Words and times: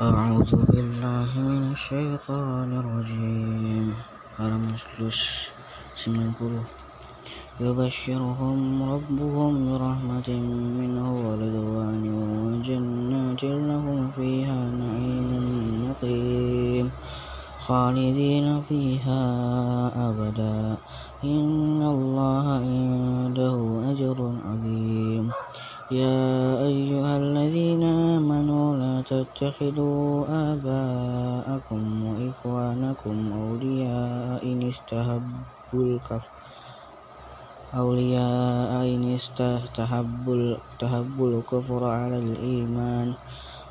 أعوذ 0.00 0.50
بالله 0.74 1.30
من 1.38 1.70
الشيطان 1.70 2.78
الرجيم. 2.78 3.94
ألم 4.40 4.74
سمنكره 5.94 6.64
يبشرهم 7.60 8.82
ربهم 8.82 9.52
برحمة 9.70 10.28
منه 10.78 11.06
ورضوان 11.26 12.04
وجنات 12.10 13.42
لهم 13.44 14.10
فيها 14.10 14.70
نعيم 14.70 15.30
مقيم. 15.86 16.90
خالدين 17.60 18.60
فيها 18.68 19.22
أبدا. 20.10 20.76
إن 21.24 21.82
الله 21.82 22.46
عنده 22.50 23.56
أجر 23.90 24.18
عظيم. 24.44 25.43
يا 25.90 26.64
أيها 26.64 27.16
الذين 27.16 27.82
آمنوا 28.16 28.76
لا 28.76 29.02
تتخذوا 29.04 30.24
آباءكم 30.28 31.82
وإخوانكم 32.06 33.16
أولياء 33.32 34.42
إن 34.42 34.68
استحبوا 34.68 35.74
الكفر 35.74 36.28
أولياء 37.74 38.72
إن 38.94 39.14
استحبوا 39.14 40.56
الكفر 41.28 41.84
على 41.84 42.18
الإيمان 42.18 43.14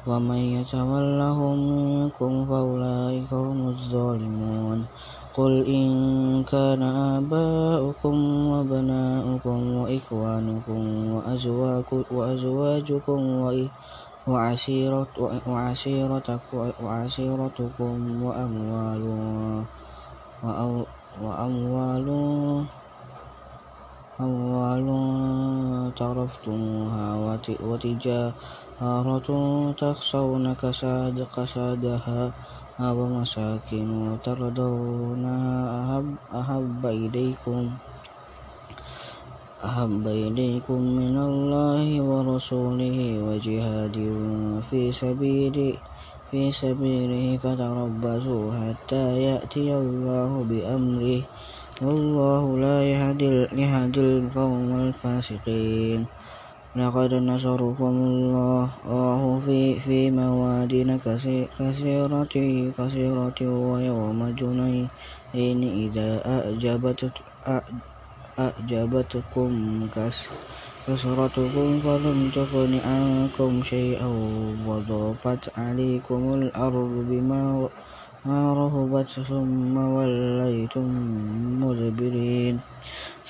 ومن 0.07 0.37
يتولهم 0.37 1.57
منكم 1.57 2.45
فأولئك 2.45 3.33
هم 3.33 3.67
الظالمون 3.67 4.85
قل 5.33 5.65
إن 5.65 6.43
كان 6.43 6.83
آباؤكم 6.83 8.15
وأبناؤكم 8.49 9.59
وإخوانكم 9.77 10.81
وأزواجكم 12.11 13.21
وعشيرتكم 16.83 18.23
وأموال 18.23 19.03
وأموال 21.21 22.07
أموال 24.19 24.87
ترفتموها 25.95 27.07
وتجارة 27.69 29.27
تخشون 29.77 30.45
كسادها 31.35 32.31
ومساكن 32.81 34.17
ترضونها 34.23 36.03
أحب 36.33 36.85
إليكم 36.85 37.69
أحب 39.65 40.07
إليكم 40.07 40.79
من 40.81 41.15
الله 41.17 42.01
ورسوله 42.01 42.97
وجهاد 43.27 43.97
في 44.69 44.91
سبيله 44.91 45.73
في 46.33 46.51
سبيله 46.51 47.37
فتربصوا 47.37 48.45
حتى 48.57 49.05
يأتي 49.21 49.69
الله 49.77 50.31
بأمره. 50.49 51.21
والله 51.81 52.43
لا 52.57 52.77
يهدي 52.83 53.45
القوم 53.97 54.69
الفاسقين. 54.89 56.05
لقد 56.75 57.13
نصركم 57.13 57.95
الله 58.09 58.69
في 59.45 59.79
في 59.79 60.11
موادن 60.11 60.89
كثيرة 61.05 62.33
كثيرة 62.77 63.39
ويوم 63.41 64.19
جنين 64.39 64.87
إذا 65.85 66.09
أعجبتكم 68.39 69.51
كثرتكم 70.87 71.67
فلم 71.85 72.19
تغن 72.35 72.73
عنكم 72.85 73.51
شيئا 73.63 74.09
وضافت 74.67 75.43
عليكم 75.57 76.33
الأرض 76.33 76.93
بما 77.09 77.69
رهبت 78.27 79.09
ثم 79.29 79.77
وليتم 79.77 80.89
مدبرين. 81.61 82.59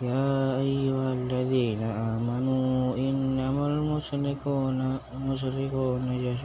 يا 0.00 0.56
أيها 0.56 1.12
الذين 1.12 1.82
آمنوا 1.84 2.96
إنما 2.96 3.66
المشركون 3.66 4.98
مشركون 5.28 6.00
نجس 6.08 6.40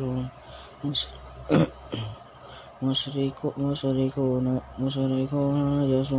مشركون 2.84 4.60
مشركون 4.80 5.80
نجس 5.80 6.12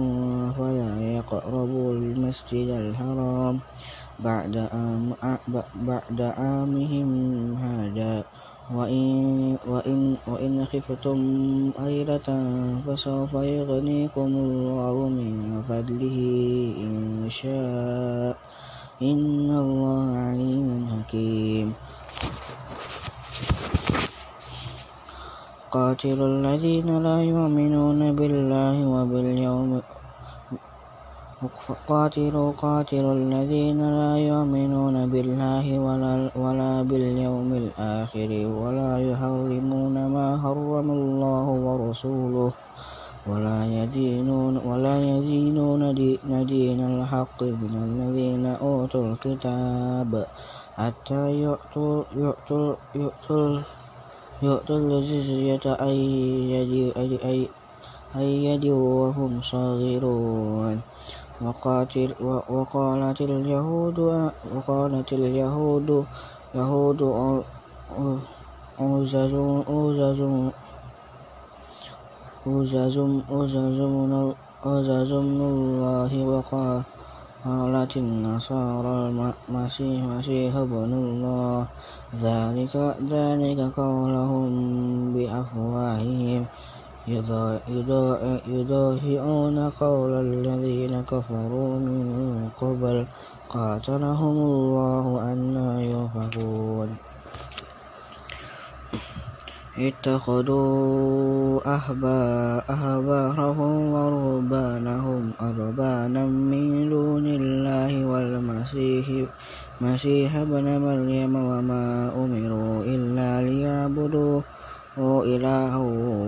فلا 0.56 0.92
يقربوا 1.00 1.92
المسجد 1.92 2.68
الحرام 2.68 3.60
بعد 4.18 4.56
آم 4.72 5.12
بعد 5.76 6.20
عامهم 6.20 7.10
هذا 7.56 8.24
وإن, 8.74 9.06
وإن, 9.68 10.16
وإن 10.26 10.64
خفتم 10.66 11.18
عيلة 11.78 12.28
فسوف 12.86 13.34
يغنيكم 13.34 14.26
الله 14.26 15.08
من 15.08 15.62
فضله 15.68 16.18
إن 16.78 16.94
شاء. 17.30 18.36
إن 19.02 19.50
الله 19.54 20.18
عليم 20.18 20.68
حكيم. 20.90 21.72
قاتل 25.70 26.18
الذين 26.22 26.88
لا 27.02 27.22
يؤمنون 27.22 28.00
بالله 28.16 28.76
وباليوم 28.86 29.70
قاتلوا 31.88 32.52
قاتلوا 32.52 33.14
الذين 33.14 33.80
لا 34.00 34.12
يؤمنون 34.18 34.96
بالله 35.12 35.78
ولا, 35.78 36.30
ولا 36.36 36.82
باليوم 36.82 37.50
الآخر 37.62 38.30
ولا 38.60 38.92
يحرمون 39.10 40.06
ما 40.06 40.28
حرم 40.42 40.88
الله 40.90 41.46
ورسوله 41.66 42.52
ولا 43.26 43.66
يدينون 43.66 44.54
ولا 44.56 44.96
يدينون 45.02 45.82
دين 46.46 46.80
الحق 46.80 47.42
من 47.42 47.74
الذين 47.88 48.46
أوتوا 48.46 49.04
الكتاب 49.10 50.26
حتى 50.76 51.22
يؤتوا 51.42 52.02
يؤتوا 52.16 52.74
يؤتوا 52.94 53.58
يؤتوا 54.42 54.78
الجزية 54.78 55.64
أي 58.16 58.44
يد 58.44 58.64
وهم 58.64 59.42
صاغرون. 59.42 60.80
وقاتل 61.40 62.14
وقالت 62.48 63.20
اليهود 63.20 63.98
وقالت 64.54 65.12
اليهود 65.12 66.06
يهود 66.54 67.02
أوزز 68.80 69.34
أوزز 69.68 70.20
أوزز 72.46 72.96
أوزز 74.66 75.12
من 75.12 75.40
الله 75.52 76.12
وقالت 76.32 77.92
النصارى 77.96 78.96
المسيح 79.08 80.00
مسيح 80.04 80.52
ابن 80.56 80.92
الله. 80.92 81.66
ذلك 82.16 82.74
ذلك 83.10 83.60
قولهم 83.76 84.48
بأفواههم. 85.14 86.42
يضاهئون 88.48 89.70
قول 89.80 90.10
الذين 90.10 91.02
كفروا 91.02 91.78
من 91.78 92.48
قبل. 92.60 93.06
قاتلهم 93.48 94.36
الله 94.36 95.32
أنا 95.32 95.82
يؤفكون 95.82 96.88
اتخذوا 99.78 101.60
أحبارهم 101.76 103.92
ورهبانهم 103.92 105.30
أربانا 105.40 106.26
من 106.26 106.90
دون 106.90 107.26
الله 107.26 108.06
والمسيح 108.06 109.06
مسيح 109.80 110.36
ابن 110.36 110.80
مريم 110.80 111.36
وما 111.36 112.12
أمروا 112.16 112.84
إلا 112.84 113.42
ليعبدوا 113.42 114.40
إله 114.98 115.76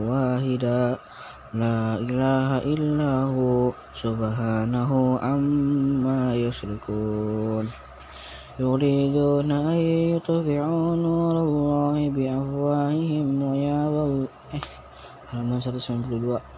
واحدا. 0.08 0.96
لا 1.54 1.96
إله 1.96 2.58
إلا 2.58 3.22
هو. 3.22 3.72
سبحانه 3.96 5.18
عما 5.22 6.34
يشركون. 6.34 7.68
يريدون 8.60 9.50
أن 9.52 9.80
يطفئوا 10.16 10.96
نور 10.96 11.36
الله 11.42 12.10
بأفواههم 12.10 13.42
halaman 15.32 15.60
192 15.60 16.04
يريد 16.12 16.57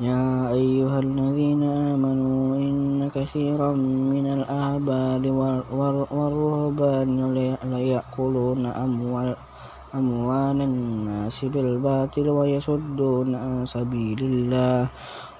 يا 0.00 0.52
أيها 0.52 0.98
الذين 0.98 1.62
آمنوا 1.64 2.56
إن 2.56 3.08
كثيرا 3.14 3.72
من 4.12 4.26
الأحبار 4.28 5.22
والرهبان 6.12 7.16
ليأكلون 7.64 8.66
أموال 8.66 9.36
أموال 9.94 10.58
الناس 10.60 11.44
بالباطل 11.44 12.28
ويصدون 12.28 13.34
عن 13.34 13.66
سبيل 13.66 14.20
الله 14.20 14.88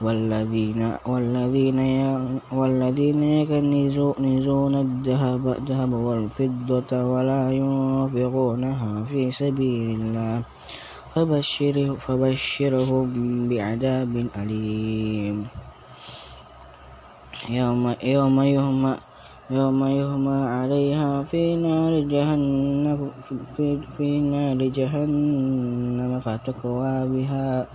والذين 0.00 0.80
والذين 1.06 1.80
والذين 2.52 3.22
يكنزون 3.22 4.74
الذهب 4.74 5.44
الذهب 5.48 5.92
والفضة 5.92 6.90
ولا 7.04 7.52
ينفقونها 7.52 9.04
في 9.04 9.30
سبيل 9.30 10.00
الله 10.00 10.55
فبشره 11.16 11.96
فبشرهم 11.96 13.08
بعذاب 13.48 14.14
أليم. 14.36 15.46
يوم 17.48 17.94
يوم 18.02 18.40
يهمى 18.40 18.94
يوم 19.50 19.84
يهمى 19.84 20.38
عليها 20.48 21.22
في 21.22 21.56
نار 21.56 22.00
جهنم 22.00 23.10
في, 23.56 23.78
في 23.96 24.20
نار 24.20 24.60
جهنم 24.68 26.20
فتكوى 26.20 27.08
بها 27.08 27.66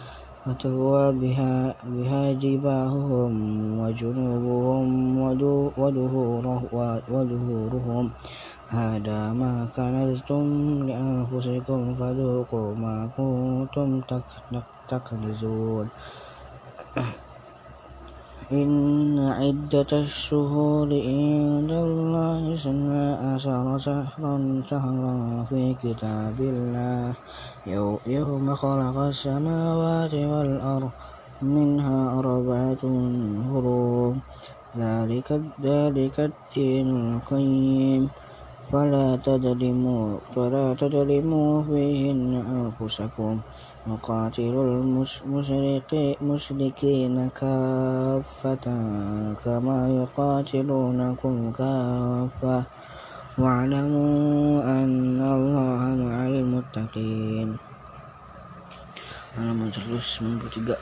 فتكوى 0.46 1.12
بها 1.12 1.76
بها 1.86 2.34
جباههم 2.34 3.34
وجنوبهم 3.80 5.18
ودهورهم 7.10 8.12
هذا 8.72 9.34
ما 9.36 9.68
كنزتم 9.76 10.46
لأنفسكم 10.88 11.96
فذوقوا 12.00 12.76
ما 12.76 13.10
كنتم 13.18 14.02
تكنزون. 14.88 15.88
إن 18.52 19.20
عدة 19.20 19.92
الشهور 19.92 20.88
عند 20.88 21.72
الله 21.72 22.54
اثنا 22.56 23.04
عشر 23.36 23.66
شهرا 23.78 24.36
شهرا 24.70 25.16
في 25.50 25.76
كتاب 25.84 26.38
الله. 26.40 27.14
يوم 28.08 28.56
خلق 28.56 28.98
السماوات 28.98 30.14
والأرض 30.14 30.92
منها 31.42 32.20
أربعة 32.20 32.84
هروب 33.52 34.16
ذلك 34.78 35.30
ذلك 35.60 36.16
الدين 36.20 36.88
القيم. 36.98 38.04
فلا 38.73 39.17
تظلموا 39.17 40.19
فلا 40.37 40.75
تظلموا 40.75 41.63
فيهن 41.63 42.33
أنفسكم 42.59 43.35
وقاتلوا 43.87 44.67
المشركين 46.21 47.29
كافة 47.41 48.67
كما 49.45 49.79
يقاتلونكم 50.01 51.53
كافة 51.59 52.65
واعلموا 53.39 54.63
أن 54.65 55.21
الله 55.37 55.83
مع 56.05 56.19
المتقين 56.27 57.57
halaman 59.37 59.69
193 59.69 60.77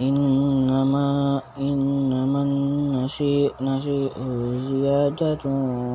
إنما 0.00 1.40
إنما 1.60 2.42
النسيء 2.42 3.52
نسيء 3.60 4.12
زيادة 4.68 5.36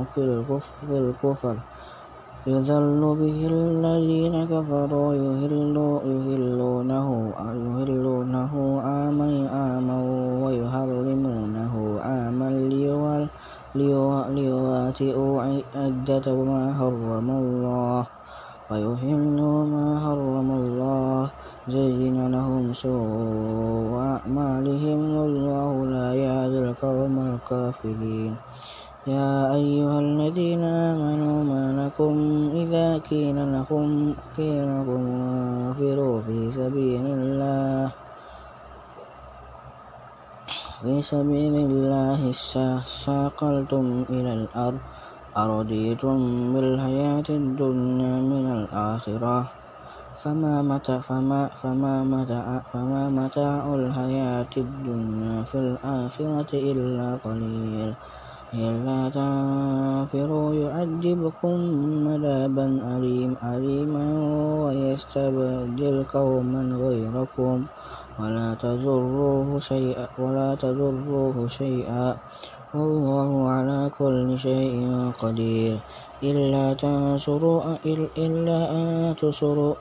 في 0.05 0.17
الكفر, 0.17 0.87
في 0.87 0.97
الكفر. 0.97 1.55
يذل 2.47 3.01
به 3.01 3.47
الذين 3.49 4.45
كفروا 4.45 5.13
يهلونه 5.13 6.01
يهلونه 7.45 8.81
عاما 8.81 9.49
عاما 9.49 9.97
ويحرمونه 10.45 11.99
عاما 12.01 12.49
ليواتئوا 14.35 15.41
عدة 15.75 16.27
ما 16.49 16.61
حرم 16.77 17.29
الله 17.29 18.05
ويحلوا 18.71 19.65
ما 19.65 19.87
حرم 20.05 20.49
الله. 20.51 21.29
زين 21.65 22.17
لهم 22.29 22.73
سوء 22.73 23.97
أعمالهم 23.97 24.99
والله 25.17 25.71
لا 25.85 26.07
يهدي 26.13 26.59
القوم 26.69 27.15
الكافرين. 27.29 28.33
يا 29.09 29.53
أيها 29.57 29.97
الذين 29.99 30.63
آمنوا 30.63 31.37
ما 31.43 31.65
لكم 31.73 32.13
إذا 32.53 32.97
كين 33.09 33.37
لكم 33.57 34.13
كين 34.37 34.69
لكم 34.81 35.01
في 36.25 36.37
سبيل 36.53 37.05
الله. 37.05 37.91
في 40.81 41.01
سبيل 41.01 41.55
الله 41.65 42.19
ساقلتم 42.85 43.85
إلى 44.09 44.31
الأرض 44.33 44.81
أرضيتم 45.37 46.17
بالحياة 46.53 47.27
الدنيا 47.29 48.15
من 48.21 48.45
الآخرة. 48.53 49.64
فما 50.15 50.61
متاع 50.61 50.99
فما 50.99 51.47
فما 51.47 52.03
متاع 52.03 52.63
فما 52.73 53.09
متاع 53.09 53.75
الحياة 53.75 54.47
الدنيا 54.57 55.43
في 55.43 55.55
الآخرة 55.55 56.47
إلا 56.53 57.15
قليل. 57.23 57.93
إلا 58.53 59.09
تنفروا 59.09 60.53
يعذبكم 60.53 61.57
عذابا 62.07 62.67
أليم 62.97 63.35
أليما 63.43 64.05
ويستبدل 64.63 66.05
قوما 66.13 66.63
غيركم. 66.75 67.65
ولا 68.19 68.55
تضروه 68.55 69.59
شيئا 69.59 70.07
ولا 70.19 70.55
تضروه 70.55 71.47
شيئا. 71.47 72.15
والله 72.73 73.49
على 73.49 73.91
كل 73.99 74.39
شيء 74.39 75.11
قدير. 75.19 75.94
إلا 76.23 76.73
تنصروا 76.73 77.75
إلا 78.17 78.71
أن 78.71 79.15
تنصروا 79.21 79.73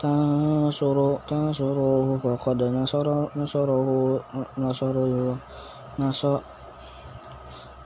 تنصروا 0.00 1.16
تنصروه 1.28 2.18
فقد 2.24 2.62
نصر 2.62 3.06
نصره 3.36 4.20
نصره 4.58 5.36
نصر 5.98 6.38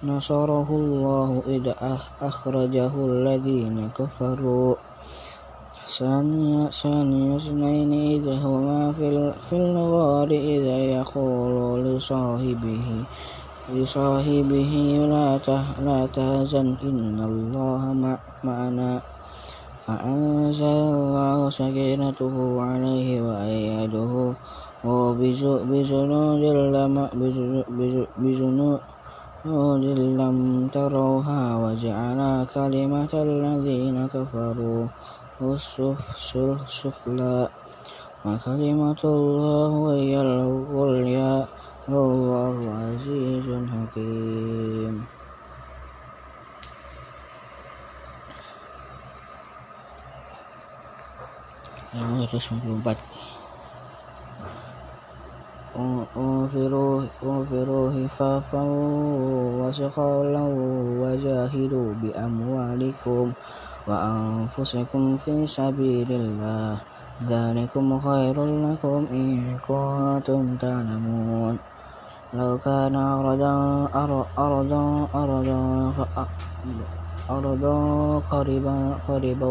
نصره 0.05 0.69
الله 0.71 1.43
إذ 1.47 1.73
أخرجه 2.23 2.93
الذين 2.95 3.91
كفروا. 3.99 4.75
ثاني 5.89 7.37
اثنين 7.37 7.93
إذ 7.93 8.27
هما 8.45 8.93
في 9.51 9.57
الغار 9.57 10.31
إذ 10.31 10.65
يقول 10.97 11.85
لصاحبه 11.85 13.05
لصاحبه 13.73 14.73
لا 15.85 16.07
تهزن 16.07 16.77
إن 16.83 17.19
الله 17.21 17.81
معنا. 18.45 19.01
فأنزل 19.87 20.65
الله 20.65 21.51
سكينته 21.51 22.63
عليه 22.63 23.09
وأيده 23.21 24.13
بجنود 28.19 29.85
لم 30.21 30.69
تروها 30.73 31.41
وجعل 31.57 32.21
كلمة 32.55 33.13
الذين 33.13 33.97
كفروا 34.09 34.87
السفلى 36.65 37.49
وكلمة 38.25 39.03
الله 39.05 39.73
هي 39.93 40.15
العليا 40.21 41.45
والله 41.89 42.57
عزيز 42.81 43.45
حكيم 43.45 45.05
Ayat 51.95 52.33
94 52.35 52.97
انفروا 56.17 57.03
انفروا 57.23 57.93
خفافا 57.93 58.63
وثقالا 59.61 60.45
وجاهدوا 61.01 61.91
بأموالكم 62.03 63.33
وأنفسكم 63.87 65.17
في 65.17 65.47
سبيل 65.47 66.11
الله. 66.13 66.77
ذلكم 67.23 67.87
خير 68.01 68.37
لكم 68.45 69.07
إن 69.11 69.59
كنتم 69.69 70.57
تعلمون. 70.57 71.74
لو 72.35 72.59
كان 72.59 72.97
أرضا 72.97 73.55
أرضا 73.95 75.09
أرضا 75.15 75.95
أرضا 77.31 77.77
قريبا 78.19 78.77
قريبا 79.09 79.49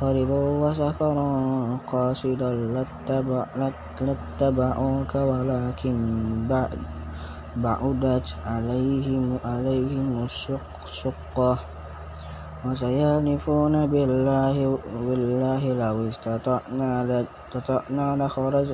قريبا 0.00 0.38
وسفرا 0.62 1.30
قاصدا 1.86 2.50
لاتبعوك 4.00 5.14
ولكن 5.14 5.96
بعدت 7.56 8.28
عليهم 8.46 9.38
عليهم 9.44 10.24
الشقة 10.24 11.58
وسيحلفون 12.64 13.74
بالله 13.86 14.56
بالله 15.06 15.62
لو 15.82 16.08
استطعنا 16.08 17.06
لخرج 18.20 18.68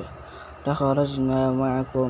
لخرجنا 0.67 1.51
معكم 1.51 2.09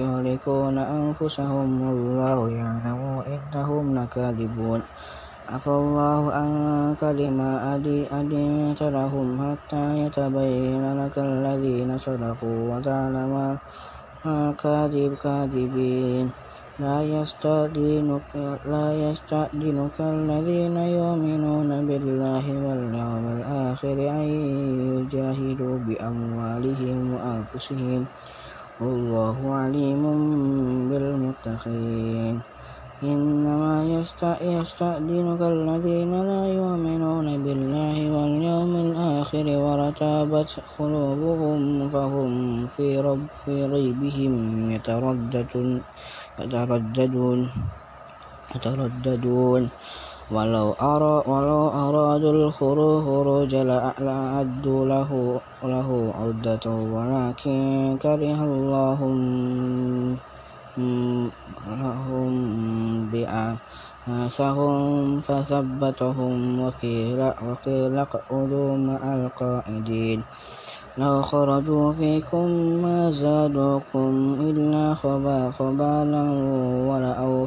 يهلكون 0.00 0.78
أنفسهم 0.78 1.68
والله 1.82 2.50
يعلم 2.50 3.00
إنهم 3.28 3.98
لكاذبون. 3.98 4.82
عفى 5.48 5.66
الله 5.70 6.32
عنك 6.32 7.02
لما 7.04 7.74
أديت 7.74 8.82
لهم 8.82 9.28
حتى 9.42 9.84
يتبين 9.98 10.84
لك 11.06 11.18
الذين 11.18 11.98
صدقوا 11.98 12.60
وتعلم 12.76 13.58
الكاذب 14.26 15.14
كاذبين. 15.22 16.30
لا 16.80 17.02
يستأذنك 17.02 18.32
لا 18.66 18.88
يستأذنك 19.10 19.96
الذين 20.00 20.76
يؤمنون 20.76 21.86
بالله 21.86 22.44
واليوم 22.66 23.24
الآخر 23.36 23.96
أن 24.10 24.26
يجاهدوا 24.96 25.78
بأموالهم 25.78 27.14
وأنفسهم. 27.14 28.04
والله 28.80 29.54
عليم 29.54 30.02
بالمتقين. 30.88 32.40
إنما 33.02 33.84
يستأذنك 33.84 35.40
الذين 35.40 36.12
لا 36.30 36.44
يؤمنون 36.52 37.44
بالله 37.44 37.96
واليوم 38.12 38.72
الآخر 38.76 39.46
وارتابت 39.56 40.50
قلوبهم 40.78 41.88
فهم 41.88 42.66
في, 42.66 43.00
رب 43.00 43.28
ريبهم 43.48 44.70
يترددون 44.70 45.80
يترددون 46.40 47.50
يترددون 48.56 49.70
ولو 50.30 50.72
أرى 50.72 51.14
ولو 51.32 51.60
أرادوا 51.68 52.32
الخروج 52.32 53.54
لأعدوا 53.54 54.80
له 54.92 55.10
له 55.64 55.88
عدة 56.20 56.64
ولكن 56.70 57.98
كره 58.02 58.40
الله 58.44 59.00
لهم 61.80 62.32
بأسهم 63.12 65.20
فثبتهم. 65.20 66.60
وقيل 66.60 67.20
وقيل 67.42 67.98
اقعدوا 67.98 68.78
مع 68.78 69.14
القائدين. 69.14 70.24
لو 70.98 71.22
خرجوا 71.22 71.92
فيكم 71.92 72.46
ما 72.82 73.10
زادوكم 73.10 74.36
إلا 74.40 74.94
خبالا 75.58 76.24
ولأو 76.88 77.46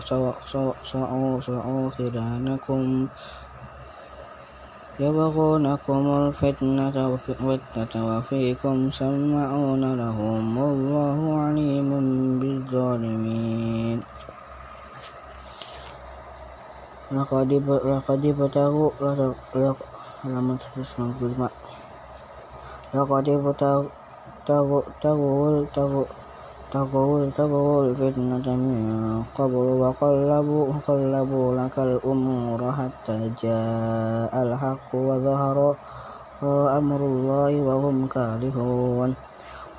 سعوا 0.92 1.90
خلالكم 1.98 3.08
يبغونكم 5.00 6.04
الفتنة 6.08 6.96
وفيكم 8.08 8.92
سمعون 8.92 9.84
لهم 9.94 10.58
والله 10.58 11.40
عليم 11.40 11.90
بالظالمين. 12.40 14.00
لقد 17.12 18.26
ابتغوا 18.26 18.90
halaman 20.24 20.56
195 20.56 21.63
لقد 22.94 23.26
ابتغوا 26.74 27.86
الفتنة 27.86 28.48
من 28.56 29.24
قبل 29.38 29.66
وقلبوا 29.82 30.74
قلبوا 30.88 31.48
لك 31.56 31.76
الأمور 31.80 32.60
حتى 32.72 33.18
جاء 33.42 34.34
الحق 34.44 34.90
وظهر 34.94 35.76
أمر 36.78 37.02
الله 37.12 37.62
وهم 37.62 38.08
كارهون 38.08 39.16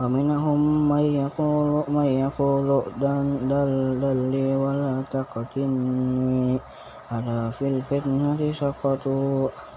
ومنهم 0.01 0.59
من 0.89 1.05
يقول 1.23 1.85
من 1.89 2.05
يقول 2.05 2.69
دل 3.01 4.17
لي 4.31 4.57
ولا 4.57 5.03
تقتلني 5.11 6.61
ألا 7.13 7.51
في 7.51 7.69
الفتنة 7.69 8.53
سقطوا 8.53 9.49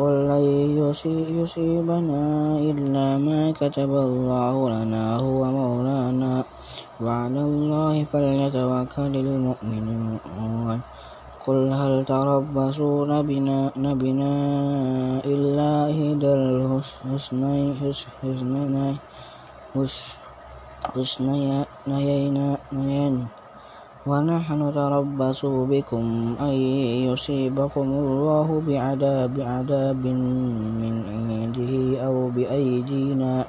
قل 0.00 0.32
لن 0.32 0.44
يصيبنا 1.44 2.24
إلا 2.56 3.06
ما 3.20 3.52
كتب 3.52 3.90
الله 4.08 4.56
لنا 4.70 5.16
هو 5.16 5.44
مولانا. 5.44 6.44
وعلى 7.04 7.40
الله 7.40 8.04
فليتوكل 8.04 9.16
المؤمنون. 9.16 10.80
قل 11.46 11.72
هل 11.72 12.04
تربصون 12.04 13.22
بنا, 13.28 13.72
بنا 13.76 14.34
إلا 15.24 15.70
إحدى 15.92 16.32
الحسنيين 16.32 17.76
حسنيين 20.96 21.66
ونحن 24.10 24.68
نتربص 24.68 25.40
بكم 25.46 26.34
أن 26.40 26.54
يصيبكم 27.06 27.86
الله 28.02 28.62
بعذاب 28.66 29.34
عذاب 29.40 30.04
من 30.82 30.94
عنده 31.10 31.72
أو 32.06 32.16
بأيدينا. 32.34 33.44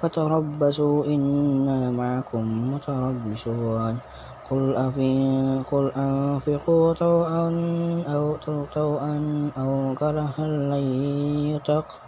فتربصوا 0.00 0.98
إنا 1.14 1.80
معكم 1.90 2.44
متربصون. 2.72 3.96
قل 4.50 4.64
قل 5.70 5.86
أنفقوا 5.96 6.92
طوعا 6.92 7.48
أو 8.14 8.24
طوعا 8.74 9.18
أو 9.58 9.94
كرها 10.00 10.46
لن 10.72 10.84
يتقبل 11.52 12.07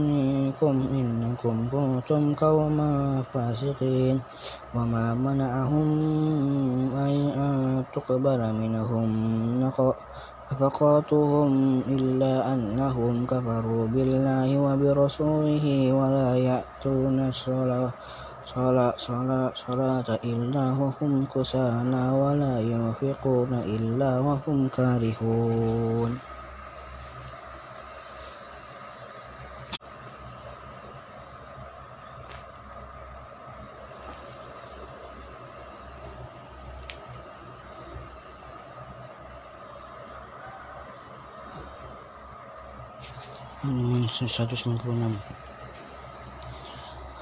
منكم 0.00 0.76
إنكم 0.92 1.56
كنتم 1.72 2.34
قوما 2.34 3.22
فاسقين 3.32 4.20
وما 4.74 5.14
منعهم 5.14 5.88
أن 7.36 7.84
تقبل 7.92 8.40
منهم 8.52 9.08
نفقاتهم 10.52 11.52
إلا 11.88 12.54
أنهم 12.54 13.26
كفروا 13.26 13.86
بالله 13.86 14.48
وبرسوله 14.58 15.92
ولا 15.92 16.30
يأتون 16.36 17.18
الصلاة 17.28 17.90
صلاة 19.66 20.08
إلا 20.24 20.64
وهم 20.80 21.26
كسالى 21.34 22.04
ولا 22.22 22.54
ينفقون 22.60 23.52
إلا 23.76 24.20
وهم 24.20 24.68
كارهون 24.76 26.33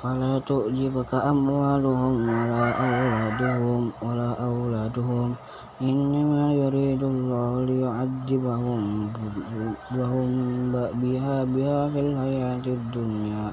فلا 0.02 0.38
تعجبك 0.38 1.14
أموالهم 1.14 2.14
ولا 2.28 2.64
أولادهم 2.84 3.92
ولا 4.02 4.30
أولادهم 4.44 5.28
إنما 5.82 6.52
يريد 6.52 7.02
الله 7.02 7.64
ليعذبهم 7.64 8.82
بها 11.00 11.44
بها 11.44 11.78
في 11.92 12.00
الحياة 12.00 12.66
الدنيا 12.78 13.46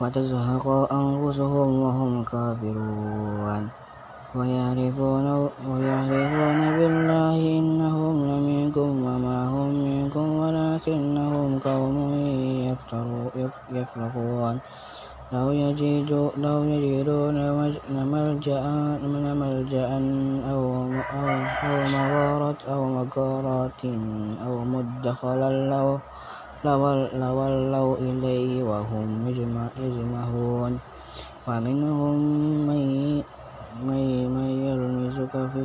وتزهق 0.00 0.66
أنفسهم 0.92 1.70
وهم 1.84 2.12
كافرون 2.24 3.64
ويعرفون, 4.32 5.26
ويعرفون 5.68 6.60
بالله 6.78 7.38
إنهم 7.60 8.14
لمنكم 8.30 8.90
وما 9.06 9.38
هم 9.54 9.70
منكم 9.88 10.26
ولكنهم 10.42 11.48
قوم 11.68 11.96
يفرقون 13.76 14.56
لو 15.32 15.46
يجدون 15.50 16.30
لو 16.36 16.58
يجدون 16.64 17.36
ملجأ 18.12 18.64
ملجأ 19.42 19.90
أو 20.52 20.62
أو 21.16 21.26
أو 21.68 21.76
مغارة 21.96 22.60
أو 22.72 22.80
مغارات 22.96 23.80
أو 24.44 24.52
مدخلا 24.64 25.50
لو 25.72 25.88
لولوا 27.20 27.96
إليه 27.96 28.62
وهم 28.62 29.08
يجمعون. 29.84 30.72
ومنهم 31.48 32.16
من 32.68 32.82
من 33.82 34.50
يلمزك 34.68 35.34
في 35.52 35.60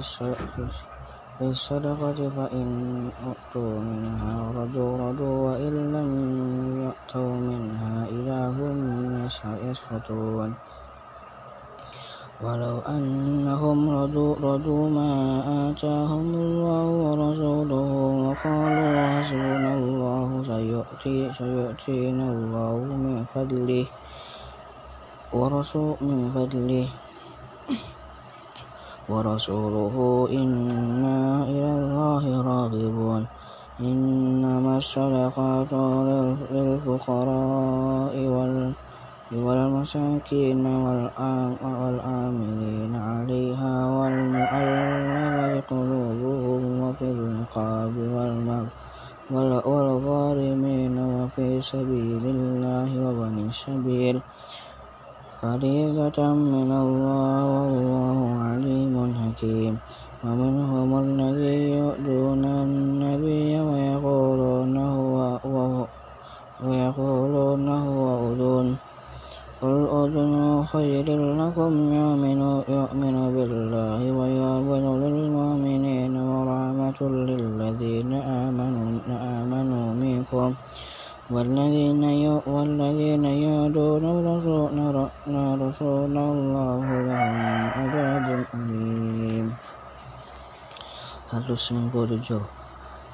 الصدقة 1.41 2.19
فإن 2.37 2.67
أعطوا 3.27 3.79
منها 3.79 4.51
رضوا 4.57 4.97
رضوا 4.97 5.37
وإن 5.51 5.73
لم 5.93 6.11
يأتوا 6.83 7.33
منها 7.49 7.95
إذا 8.17 8.41
هم 8.57 8.77
يسخطون. 9.69 10.53
ولو 12.41 12.79
أنهم 12.89 13.89
رضوا, 13.89 14.35
رضوا 14.41 14.89
ما 14.89 15.11
آتاهم 15.69 16.27
الله 16.35 16.85
ورسوله 16.85 17.89
وقالوا 18.25 18.97
حسبنا 19.13 19.71
الله 19.73 20.29
سيؤتي 20.47 21.33
سيؤتينا 21.33 22.25
الله 22.29 22.75
من 22.93 23.25
فضله 23.33 23.85
ورسول 25.33 25.95
من 26.01 26.19
فضله. 26.35 26.87
ورسوله 29.09 29.95
إنا 30.31 31.43
إلى 31.47 31.71
الله 31.79 32.23
راغبون. 32.41 33.23
إنما 33.77 34.77
الصدقات 34.77 35.73
للفقراء 36.49 38.15
والمساكين 39.45 40.65
والآمنين 41.61 42.93
عليها 42.95 43.73
والمؤلفة 43.85 45.61
قلوبهم 45.69 46.61
وفي 46.81 47.05
الرقاب 47.15 47.93
والغارمين 49.31 50.95
وفي 50.97 51.61
سبيل 51.61 52.23
الله 52.25 52.89
وبني 53.05 53.43
السبيل. 53.53 54.17
فريضة 55.41 56.19
من 56.33 56.71
الله 56.71 57.35
والله 57.45 58.17
عليم 58.41 58.95
حكيم. 59.21 59.77
ومنهم 60.25 60.89
الذين 60.99 61.77
يؤذون 61.77 62.45
النبي 62.45 63.59
ويقولون 63.59 64.77
هو 64.77 65.17
ويقولون 66.65 67.67
هو 67.69 68.03
أذن. 68.33 68.75
قل 69.61 69.79
أذن 69.89 70.65
خير 70.73 71.07
لكم 71.41 71.73
يؤمن, 71.93 72.41
يؤمن 72.69 73.15
بالله 73.35 74.01
ويؤمن 74.11 74.85
للمؤمنين 75.03 76.13
ورحمة 76.17 76.99
للذين 77.01 78.11
آمنوا, 78.13 78.89
آمنوا 79.09 79.87
منكم. 79.93 80.53
والذين 81.31 82.03
والذين 82.47 83.25
يؤذون 83.25 84.05
رسول 85.61 86.15
الله 86.17 86.85
لهم 87.07 87.37
عذاب 87.77 88.27
أليم 88.55 89.47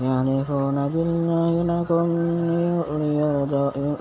يحلفون 0.02 0.78
بالله 0.94 1.52
لكم 1.74 2.08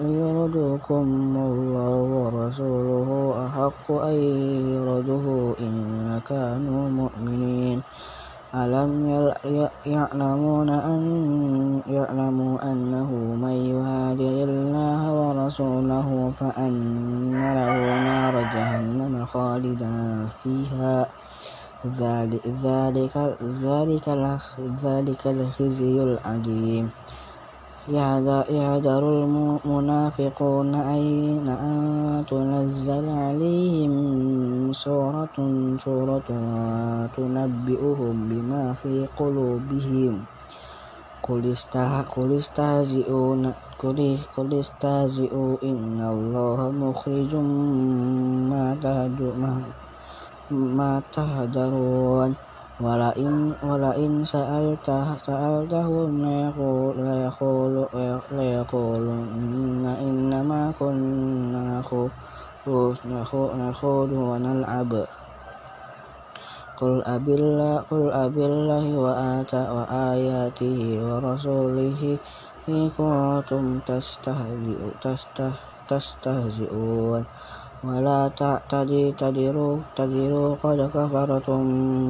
ليرضوكم 0.03 1.05
والله 1.37 1.97
ورسوله 2.17 3.09
أحق 3.47 3.87
أن 3.93 4.17
يرضوه 4.77 5.57
إن 5.61 5.75
كانوا 6.29 6.83
مؤمنين. 6.91 7.79
ألم 8.55 8.93
يعلمون 9.87 10.71
أن 10.71 11.03
يعلموا 11.87 12.55
أنه 12.73 13.11
من 13.45 13.57
يهاجر 13.73 14.49
الله 14.49 15.01
ورسوله 15.13 16.33
فأن 16.41 17.33
له 17.33 17.77
نار 18.05 18.35
جهنم 18.43 19.27
خالدا 19.27 20.29
فيها. 20.45 21.07
ذلك 21.87 22.47
ذلك 22.47 23.17
ذلك 24.85 25.27
الخزي 25.27 25.97
العظيم 26.03 26.91
يعذر 27.89 29.03
المنافقون 29.25 30.75
أن 30.75 32.25
تنزل 32.29 33.09
عليهم 33.09 34.73
سورة 34.73 35.37
تنبئهم 37.15 38.29
بما 38.29 38.75
في 38.75 39.07
قلوبهم. 39.17 40.27
قل 41.23 41.47
استهزئوا 42.39 43.53
قل 44.37 44.59
استهزئوا. 44.61 45.57
إن 45.63 46.01
الله 46.01 46.71
مخرج 46.71 47.35
ما 50.51 51.03
تهدرون. 51.13 52.37
ولئن 52.83 53.55
ولئن 53.63 54.25
سألته 54.27 55.07
سألتهم 55.23 56.11
ليقول 56.27 56.97
ليقول 56.99 57.75
ليقولن 58.35 59.85
إنما 59.87 60.73
كنا 60.79 61.83
نخوض 63.55 64.11
ونلعب. 64.13 64.93
قل 66.83 66.95
أبي 67.07 67.35
الله 67.35 67.75
قل 67.91 68.11
أبي 68.11 68.47
الله 68.47 68.85
وآياته 69.77 70.79
ورسوله 71.07 72.19
إن 72.69 72.91
كنتم 72.91 73.65
تستهزئون. 75.89 77.23
ولا 77.83 78.31
تعتذروا 78.39 79.75
تذروا 79.97 80.55
قد 80.63 80.79
كفرتم 80.95 81.63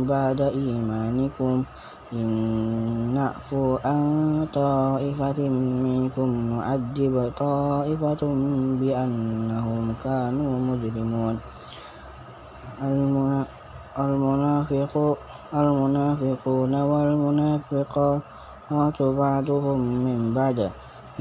بعد 0.05 0.41
إيمانكم. 0.41 1.65
إن 2.13 2.29
نعفو 3.17 3.79
عن 3.85 4.01
طائفة 4.53 5.49
منكم 5.89 6.31
نعذب 6.53 7.33
طائفة 7.39 8.23
بأنهم 8.81 9.85
كانوا 10.05 10.53
مجرمون. 10.69 11.37
المنافقون 15.57 16.75
والمنافقات 16.91 18.23
بعضهم 19.03 19.81
من 20.05 20.35
بعد. 20.37 20.59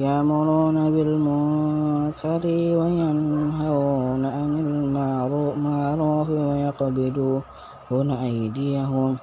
يأمرون 0.02 0.92
بالمنكر 0.92 2.44
وينهون 2.80 4.26
عن 4.26 4.52
المعروف 4.66 6.30
ويقبضون 6.30 8.12
أيديهم. 8.12 9.18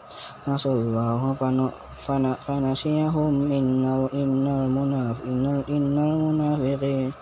نسوا 0.48 0.72
الله 0.72 1.34
فنسيهم. 2.46 3.52
إن 5.68 5.98
المنافقين 5.98 7.12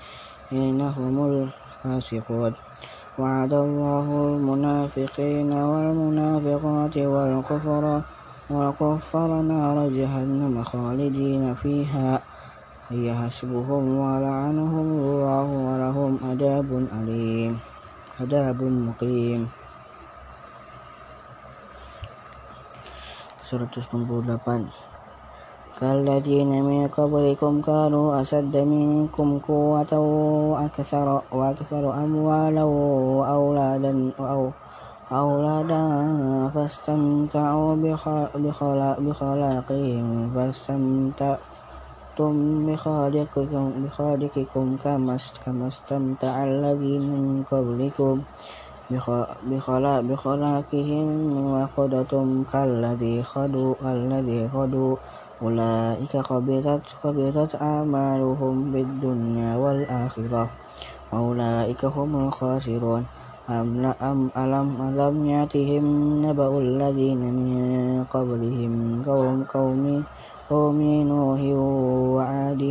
هم 0.97 1.17
الفاسقون. 1.31 2.53
وعد 3.19 3.53
الله 3.53 4.07
المنافقين 4.29 5.53
والمنافقات 5.53 6.99
والكفر 6.99 8.01
والكفر 8.51 9.43
نار 9.43 9.89
جهنم 9.89 10.65
خالدين 10.65 11.55
فيها. 11.55 12.36
هي 12.91 13.15
حسبهم 13.15 13.99
ولعنهم 13.99 14.87
الله 14.99 15.47
ولهم 15.69 16.13
عذاب 16.23 16.87
أليم 17.03 17.59
عذاب 18.21 18.63
مقيم. 18.63 19.49
198 23.53 24.71
كالذين 25.81 26.65
من 26.65 26.89
قبلكم 26.89 27.61
كانوا 27.61 28.21
أشد 28.21 28.57
منكم 28.57 29.39
قوة 29.39 29.93
وأكثر, 30.53 31.23
وأكثر 31.33 31.85
أموالا 32.05 32.65
وأولادا 32.65 34.11
أولادا 35.13 35.85
فاستمتعوا 36.55 37.75
بخلاقهم 38.99 40.31
فاستمتعوا 40.35 41.56
استمتعتم 42.17 42.67
بخالقكم, 42.67 43.85
بخالقكم 43.85 44.77
كما 45.45 45.67
استمتع 45.69 46.45
الذين 46.45 47.05
من 47.13 47.43
قبلكم 47.45 48.21
بخلاقهم 50.09 51.09
وخضتم 51.53 52.45
كالذي 52.53 53.23
خدوا 53.23 53.75
الذي 53.85 54.49
خدوا 54.49 54.97
أولئك 55.43 56.17
خبطت 57.03 57.53
أعمالهم 57.63 58.73
بالدنيا 58.73 59.57
والآخرة. 59.57 60.49
وأولئك 61.13 61.85
هم 61.85 62.11
الخاسرون. 62.17 63.05
أم 63.47 63.93
ألم 64.37 64.71
ألم 64.83 65.27
يأتهم 65.27 65.85
نبأ 66.27 66.59
الذين 66.59 67.23
من 67.35 68.05
قبلهم 68.05 69.03
قوم 69.07 69.45
قوم 69.45 70.05
قوم 70.51 70.79
نوح 71.11 71.41
وعاد 72.17 72.63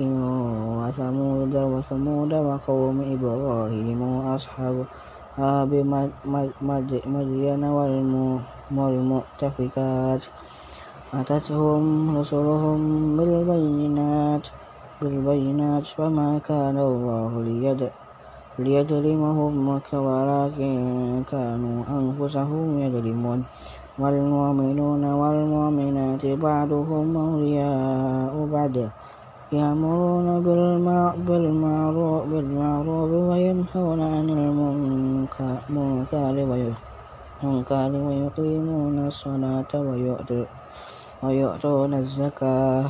وثمود 0.80 1.56
وثمود 1.56 2.34
وقوم 2.34 2.98
إبراهيم 3.16 4.00
وأصحاب 4.02 4.76
مدين 7.08 7.64
والمؤتفكات. 8.72 10.24
أتتهم 11.14 11.84
رسلهم 12.18 12.80
بالبينات 13.18 14.48
بالبينات 15.02 15.86
فما 15.86 16.40
كان 16.48 16.78
الله 16.80 17.32
ليظلمهم 18.60 19.54
ولكن 19.94 20.76
كانوا 21.32 21.78
أنفسهم 22.00 22.80
يظلمون 22.80 23.44
والمؤمنون 24.00 25.04
والمؤمنات 25.22 26.26
بعضهم 26.26 27.18
أولياء 27.18 28.34
بعض. 28.52 28.76
يأمرون 29.52 30.28
بالمعروف 31.28 33.12
وينهون 33.30 34.00
عن 34.02 34.28
المنكر 37.44 37.92
ويقيمون 38.08 38.96
الصلاة 39.08 39.72
ويؤتون 41.24 41.92
الزكاة 41.94 42.86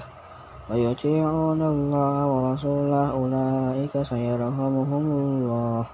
ويطيعون 0.69 1.61
الله 1.61 2.15
ورسوله. 2.33 3.05
أولئك 3.19 3.93
سيرحمهم 4.01 5.05
الله. 5.21 5.85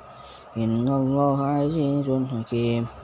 إن 0.58 0.88
الله 0.88 1.38
عزيز 1.46 2.08
حكيم. 2.32 3.01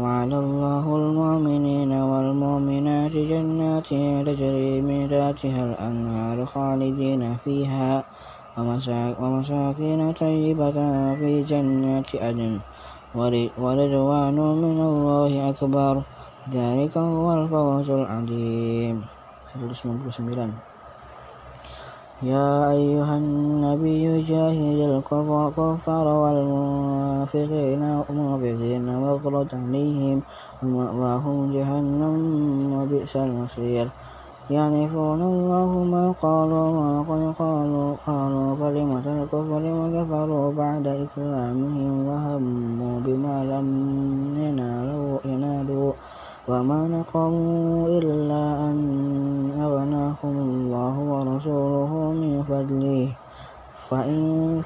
وعلى 0.00 0.38
الله 0.38 0.84
المؤمنين 0.96 1.92
والمؤمنات 1.92 3.12
جنات 3.12 3.90
تجري 4.26 4.80
من 4.80 5.00
تحتها 5.12 5.62
الأنهار 5.68 6.46
خالدين 6.46 7.22
فيها 7.44 8.04
ومساكن 9.20 10.00
طيبة 10.12 10.78
في 11.20 11.30
جنات 11.50 12.10
عدن. 12.16 12.58
ورضوان 13.60 14.38
من 14.64 14.78
الله 14.90 15.32
أكبر. 15.50 15.94
ذلك 16.56 16.94
هو 16.96 17.28
الفوز 17.38 17.88
العظيم. 17.90 18.96
199 19.56 20.69
يا 22.22 22.70
أيها 22.70 23.16
النبي 23.16 24.22
جاهد 24.22 24.78
الكفار 24.92 26.06
والمنافقين 26.08 27.82
واغلظ 28.88 29.48
عليهم 29.54 30.22
ومأواهم 30.62 31.52
جهنم 31.52 32.16
وبئس 32.76 33.16
المصير. 33.16 33.88
يعرفون 34.50 35.22
الله 35.22 35.84
ما 35.84 36.12
قالوا 36.22 36.70
ما 37.08 37.32
قالوا 37.38 37.94
قالوا 38.06 38.56
كلمة 38.56 39.06
الكفر 39.22 39.62
وكفروا 39.80 40.52
بعد 40.52 40.86
إسلامهم 40.86 42.06
وهموا 42.06 43.00
بما 43.00 43.36
لم 43.44 43.68
ينالوا. 45.24 45.92
وما 46.50 46.88
نقموا 46.88 47.88
إلا 47.88 48.44
أن 48.70 48.78
أغناهم 49.54 50.36
الله 50.48 50.94
ورسوله 50.98 51.92
من 52.12 52.42
فضله. 52.42 53.12
فإن, 53.90 54.62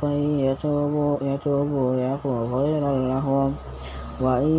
فإن 0.00 0.20
يتوبوا, 0.48 1.16
يتوبوا 1.22 1.94
يكون 1.94 2.40
خيرا 2.54 2.92
لهم. 3.12 3.50
وإن 4.20 4.54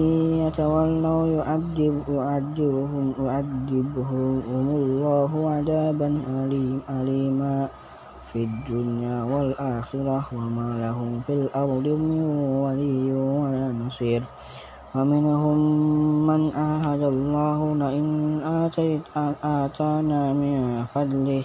يتولوا 0.45 1.27
يعذب 1.27 1.95
يعذبهم, 2.09 3.05
يعذبهم 3.25 4.41
الله 4.81 5.31
عذابا 5.49 6.09
أليما. 6.89 7.69
في 8.29 8.43
الدنيا 8.43 9.23
والآخرة 9.23 10.23
وما 10.33 10.77
لهم 10.77 11.21
في 11.27 11.33
الأرض 11.33 11.87
من 11.87 12.21
ولي 12.61 13.11
ولا 13.13 13.73
نصير. 13.73 14.23
ومنهم 14.95 15.57
من 16.25 16.41
عاهد 16.49 17.03
الله 17.13 17.59
لئن 17.77 18.05
آتانا 19.43 20.33
من 20.33 20.85
فضله 20.93 21.43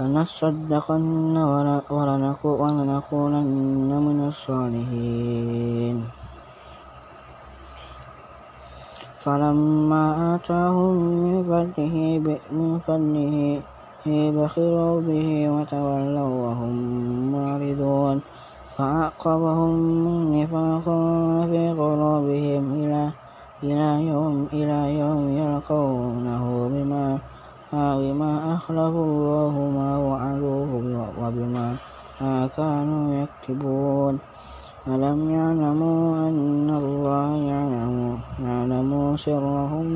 لنصدقن 0.00 1.36
ولنكونن 1.90 3.90
من 4.06 4.18
الصالحين. 4.26 5.96
فلما 9.18 10.34
آتاهم 10.34 10.94
من 11.22 11.36
فضله 11.46 11.94
من 12.50 12.78
فضله 12.78 13.62
بخلوا 14.06 15.00
به 15.00 15.28
وتولوا 15.54 16.32
وهم 16.46 16.74
معرضون. 17.32 18.18
فعقبهم 18.78 19.74
نفاقا 20.34 21.00
في 21.50 21.70
قلوبهم 21.70 22.64
إلى 23.62 24.06
يوم 24.06 24.46
إلى 24.52 24.98
يوم 24.98 25.28
يلقونه 25.28 26.68
بما 27.72 28.54
أخلفوا 28.54 29.04
الله 29.04 29.54
ما 29.78 29.90
وعدوه 29.98 30.70
وبما 31.20 31.76
كانوا 32.56 33.04
يكتبون. 33.22 34.18
ألم 34.88 35.30
يعلموا 35.30 36.28
أن 36.28 36.70
الله 36.82 37.30
يعلم 38.46 39.16
سرهم 39.16 39.86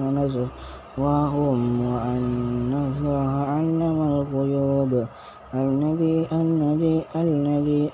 ونزواهم 0.00 1.58
وأن 1.92 2.72
الله 2.86 3.30
علم 3.52 3.98
الغيوب؟ 4.10 5.06
الذي 5.54 6.28
الذي 6.32 7.02
الذي 7.16 7.90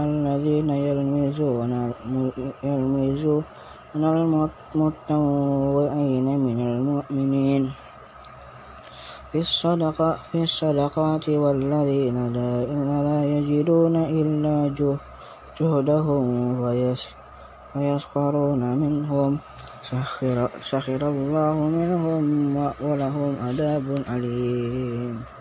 الذين 0.00 0.70
يلمزون 0.70 1.92
يلمزون 2.62 3.44
المتطوعين 4.76 6.28
من 6.38 6.58
المؤمنين. 6.60 7.72
في 9.32 9.38
الصدقة 9.38 10.16
في 10.32 10.42
الصدقات 10.42 11.28
والذين 11.28 12.32
لا, 12.32 12.64
لا 13.02 13.24
يجدون 13.24 13.96
إلا 13.96 14.74
جهدهم 15.58 16.24
ويسخرون 17.74 18.62
منهم. 18.78 19.38
سخر, 19.82 20.48
سخر 20.62 21.08
الله 21.08 21.56
منهم 21.78 22.22
ولهم 22.80 23.36
عذاب 23.42 23.86
أليم. 24.14 25.36